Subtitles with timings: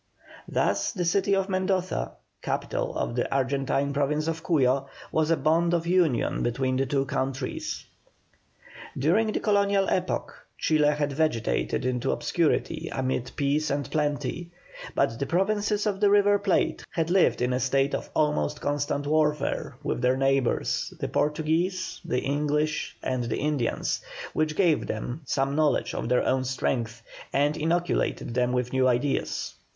[0.49, 5.75] Thus the city of Mendoza, capital of the Argentine Province of Cuyo, was a bond
[5.75, 7.85] of union between the two countries.
[8.97, 14.49] During the colonial epoch Chile had vegetated in obscurity amid peace and plenty,
[14.95, 19.05] but the Provinces of the River Plate had lived in a state of almost constant
[19.05, 24.01] warfare with their neighbours the Portuguese, with the English, and with the Indians,
[24.33, 29.53] which gave them some knowledge of their own strength, and inoculated them with new ideas.